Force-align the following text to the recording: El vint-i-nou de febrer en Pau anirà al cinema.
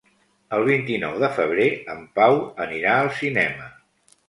El 0.55 0.63
vint-i-nou 0.69 1.19
de 1.25 1.29
febrer 1.35 1.67
en 1.97 2.03
Pau 2.17 2.41
anirà 2.67 2.97
al 3.05 3.13
cinema. 3.21 3.71